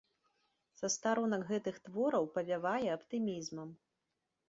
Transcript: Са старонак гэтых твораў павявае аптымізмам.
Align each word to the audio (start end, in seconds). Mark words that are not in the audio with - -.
Са 0.81 0.89
старонак 0.93 1.45
гэтых 1.51 1.79
твораў 1.85 2.29
павявае 2.39 2.87
аптымізмам. 2.99 3.69